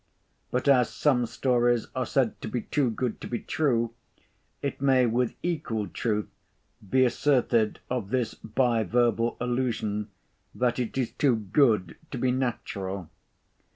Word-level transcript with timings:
But 0.49 0.67
as 0.67 0.89
some 0.89 1.27
stories 1.27 1.85
are 1.95 2.07
said 2.07 2.41
to 2.41 2.47
be 2.47 2.61
too 2.61 2.89
good 2.89 3.21
to 3.21 3.27
be 3.27 3.37
true, 3.37 3.93
it 4.63 4.81
may 4.81 5.05
with 5.05 5.35
equal 5.43 5.87
truth 5.87 6.27
be 6.89 7.05
asserted 7.05 7.77
of 7.87 8.09
this 8.09 8.33
bi 8.33 8.81
verbal 8.83 9.37
allusion, 9.39 10.09
that 10.55 10.79
it 10.79 10.97
is 10.97 11.11
too 11.11 11.35
good 11.35 11.97
to 12.09 12.17
be 12.17 12.31
natural. 12.31 13.11